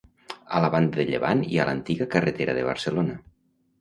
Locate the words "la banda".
0.63-0.97